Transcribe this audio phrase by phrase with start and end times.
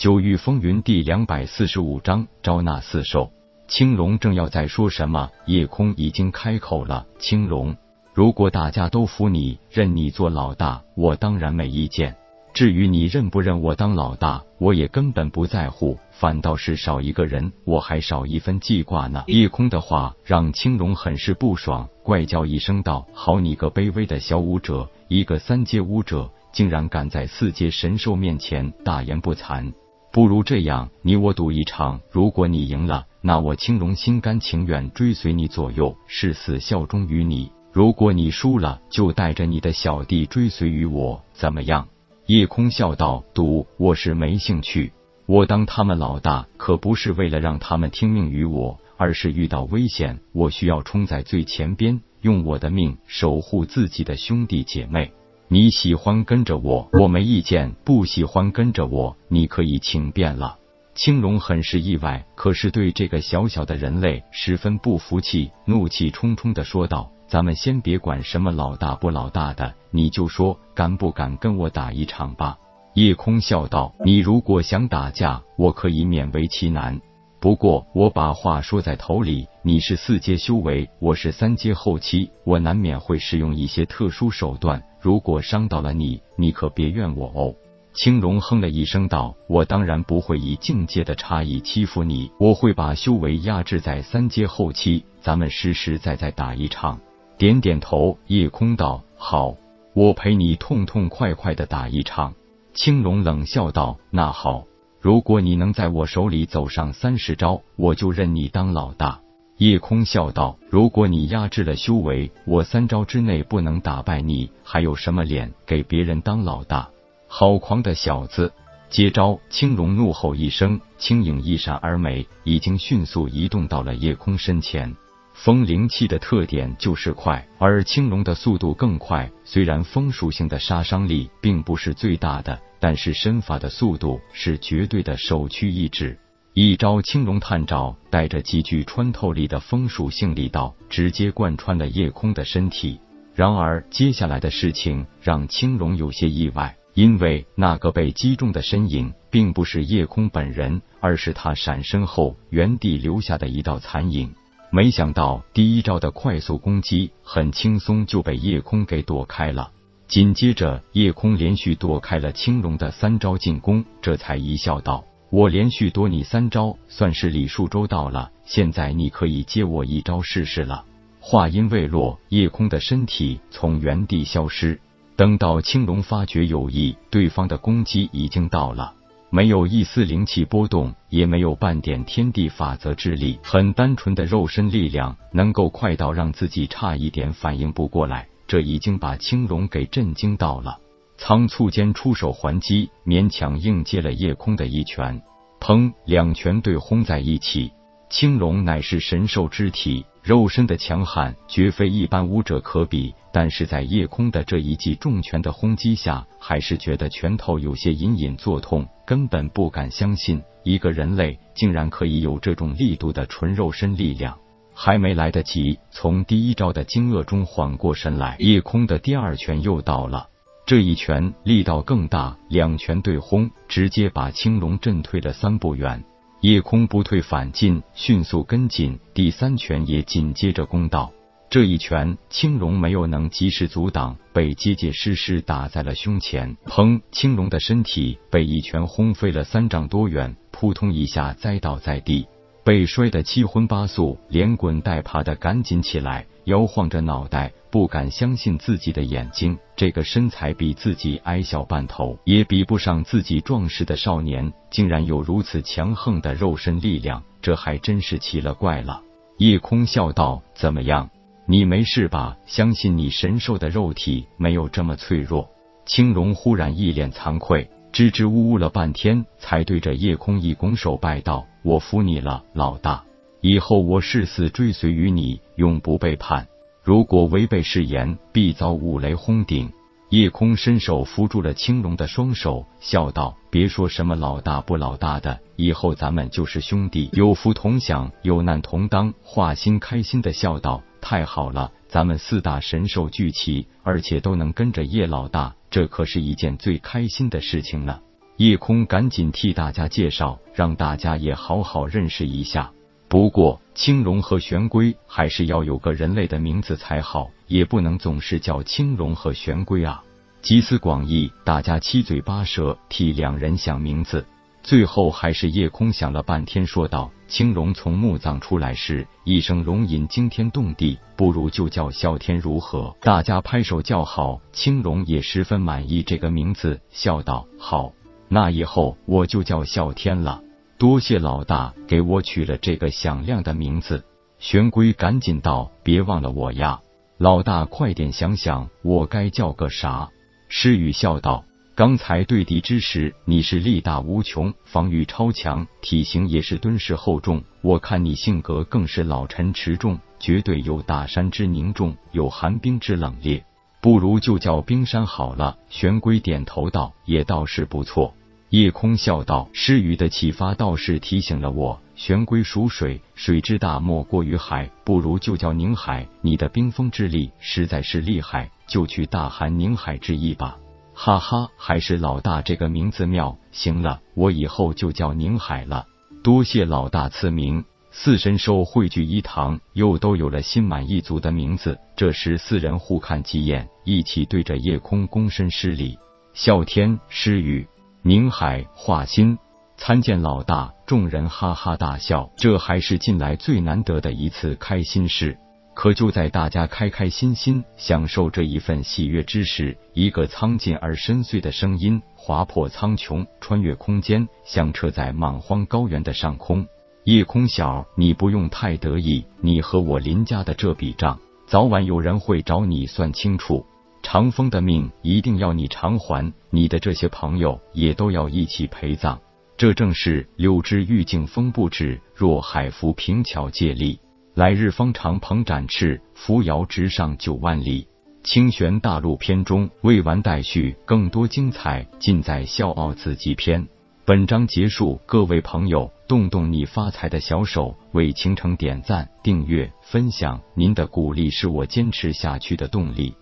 [0.00, 3.30] 九域风云第两百四十五章招纳四兽。
[3.68, 7.76] 青龙正要再说什么，夜空已经开口了：“青龙，
[8.14, 12.16] 如果大家都服你，认你做老大，我当然没意见。
[12.54, 15.98] 至于你认不认我当老大，我也根本不在乎。
[16.12, 19.24] 反倒是少一个人，我还少一分记挂呢。
[19.28, 29.70] ”夜空的话让青龙很是不爽，怪叫一声道：“好你个卑微的小武者，一个三阶武者，竟然敢在四阶神兽面前大言不惭！”
[30.12, 32.00] 不如这样，你我赌一场。
[32.10, 41.86] 如果你赢了，那我青龙心甘情愿追随你左右，誓死效忠于你；如果你输了，就带着你的小弟追随于我，怎么样？
[42.26, 44.92] 夜空笑道：“赌，我是没兴趣。
[45.26, 55.12] 我当他们老大，可不是为了让他们听命于我，而是遇到危险，我需要冲在最前边，用我的命守护自己的兄弟姐妹。”
[55.52, 60.56] 你喜欢跟着我，我没意见；不喜欢跟着我，你可以请便了。
[60.94, 72.56] 青龙很是意外，可是对这个小小的人类十分不服气，怒气冲冲的说道：“咱们先别管什么老大不老大的，你就说敢不敢跟我打一场吧。”
[72.94, 77.00] 夜空笑道：“你如果想打架，我可以勉为其难。
[77.40, 87.54] 不过我把话说在头里，你是四阶修为，我是三阶后期，我难免会使用一些特殊手段。”如果伤到了你，你可别怨我哦。
[87.92, 97.00] 青龙哼了一声道：“我当然不会以境界的差异欺负你，我会把修为压制在三阶后期，咱们实实在在打一场。”
[97.36, 99.56] 点点头，夜空道：“好，
[99.94, 102.34] 我陪你痛痛快快的打一场。”
[102.74, 104.66] 青龙冷笑道：“那好，
[105.00, 109.20] 如果你能在我手里走上三十招，我就认你当老大。”
[109.60, 116.88] 夜空笑道：“如果你压制了修为，我三招之内不能打败你，还有什么脸给别人当老大？
[117.28, 118.50] 好狂的小子！”
[118.88, 119.38] 接招！
[119.50, 124.96] 青龙怒吼一声，轻影一闪而没，已经迅速移动到了夜空身前。
[125.34, 129.30] 风灵气的特点就是快，而青龙的速度更快。
[129.44, 136.18] 虽然风属性的杀伤力并不是最大的，但是身法的速度是绝对的首屈一指。
[136.52, 142.98] 一招青龙探爪，带着极具穿透力的风属性力道，直接贯穿了夜空的身体。
[143.36, 154.34] 然而，接下来的事情让青龙有些意外，因为那个被击中的身影，并不是夜空本人，而是他闪身后原地留下的一道残影。
[154.72, 159.70] 没想到，第一招的快速攻击，很轻松就被夜空给躲开了。
[160.08, 165.04] 紧接着，夜空连续躲开了青龙的三招进攻，这才一笑道。
[165.30, 168.32] 我连续躲你三招，算是礼数周到了。
[168.44, 170.84] 现在你可以接我一招试试了。
[171.20, 174.80] 话音未落，夜空的身体从原地消失。
[175.14, 178.94] 等到青龙发觉有异，对方的攻击已经到了，
[179.30, 188.26] 没有一丝灵气波动，也没有半点天地法则之力，很单纯的肉身力量，能够快到让自己差一点反应不过来。
[188.48, 190.78] 这已经把青龙给震惊到了。
[191.22, 195.20] 仓促间出手还击，勉强应接了夜空的一拳。
[195.60, 195.92] 砰！
[196.06, 197.70] 两拳对轰在一起。
[198.08, 203.14] 青龙乃是神兽之体，肉身的强悍绝非一般武者可比。
[203.34, 214.38] 但是在夜空的这一记重拳的轰击下，还是觉得拳头有些隐隐作痛，根本不敢相信一个人类竟然可以有这种力度的纯肉身力量。
[214.72, 220.28] 还没来得及从第一招的惊愕中缓过神来，夜空的第二拳又到了。
[220.70, 226.04] 这一拳力道更大，两拳对轰，直接把青龙震退了三步远。
[226.42, 231.10] 夜空不退反进，迅速跟进，第三拳也紧接着攻到。
[231.48, 236.56] 这一拳，青龙没有能及时阻挡，被结结实实打在了胸前。
[236.66, 237.00] 砰！
[237.10, 242.28] 青龙的身体被一拳轰飞了三丈多远，扑通一下栽倒在地，
[242.62, 247.50] 被摔得七荤八素，连滚带爬的赶紧起来，摇晃着脑袋。
[247.70, 259.02] 不敢相信自己的眼睛，这个身材比自己矮小半头，也比不上自己壮实的少年，竟然有如此强横的肉身力量，这还真是奇了怪了。
[259.38, 261.08] 夜空笑道：“怎么样，
[261.46, 262.36] 你没事吧？
[262.44, 265.48] 相信你神兽的肉体没有这么脆弱。”
[265.86, 273.04] 青龙忽然一脸惭愧，支支吾吾了半天，才对着夜空一拱手拜道：“我服你了，老大，
[273.40, 276.46] 以后我誓死追随于你，永不背叛。”
[276.90, 279.70] 如果违背誓言，必遭五雷轰顶。
[280.08, 298.02] 夜空伸手扶住了青龙的双手，笑道：“别说什么老大不老大的，以后咱们就是兄弟，有福同享，有难同当。”华心开心的笑道：“太好了，咱们四大神兽聚齐，而且都能跟着叶老大，这可是一件最开心的事情了。”
[298.36, 302.72] 叶空赶紧替大家介绍，让大家也好好认识一下。
[303.10, 310.00] 不过，青龙和玄龟还是要有个人类的名字才好，也不能总是叫青龙和玄龟啊。
[310.42, 314.24] 集思广益，大家七嘴八舌替两人想名字，
[314.62, 327.92] 最后还是叶空想了半天，说道：“青龙从墓葬出来时，一声龙吟惊天动地，不如就叫啸天，如何？”大家拍手叫好，青龙也十分满意这个名字，笑道：“好，
[328.28, 330.40] 那以后我就叫啸天了。”
[330.80, 334.02] 多谢老大给我取了这个响亮的名字。
[334.38, 336.80] 玄龟赶紧道：“别忘了我呀，
[337.18, 340.08] 老大，快点想想我该叫个啥。”
[340.48, 341.44] 诗雨笑道
[341.76, 347.44] ：“刚才对敌之时，你是力大无穷，防御超强，体型也是敦实厚重。
[347.60, 353.42] 我看你性格更是老成持重，绝对有大山之凝重，有寒冰之冷冽。
[353.82, 358.14] 不如就叫冰山好了。”玄龟点头道：“也倒是不错。”
[358.50, 361.80] 夜空笑道：“诗雨的启发倒是提醒了我。
[361.94, 366.08] 玄龟属水，水之大莫过于海，不如就叫宁海。
[366.20, 370.58] 你的冰封之力实在是厉害，就取大寒宁海之意吧。”
[370.92, 373.38] 哈哈，还是老大这个名字妙。
[373.52, 375.86] 行了，我以后就叫宁海了。
[376.24, 377.64] 多谢老大赐名。
[377.92, 381.78] 四神兽汇聚一堂，又都有了心满意足的名字。
[381.96, 385.96] 这时，四人互看几眼，一起对着夜空躬身施礼。
[386.34, 387.66] 啸天，诗雨。
[388.02, 389.38] 宁海华心
[389.76, 392.30] 参见老大，众人哈哈大笑。
[392.34, 395.36] 这还是近来最难得的一次开心事。
[395.74, 406.66] 可就在大家开开心心享受这一份喜悦之时，一个苍劲而深邃的声音划破苍穹，穿越空间，响彻在莽荒高原的上空。
[407.04, 413.66] 夜空小，你不用太得意，你和我林家的这笔账，早晚有人会找你算清楚。
[414.02, 419.20] 长风的命一定要你偿还，你的这些朋友也都要一起陪葬。
[419.56, 424.00] 这正是柳枝欲静风不止，若海浮平桥借力，
[424.34, 427.86] 来日方长鹏展翅，扶摇直上九万里。
[428.22, 433.68] 清玄大陆篇中未完待续，更多精彩尽在笑傲紫极篇。
[434.04, 443.14] 本章结束，各位朋友，动动你发财的小手，为倾城点赞、订阅、分享，您的鼓励是我坚持下去的动力。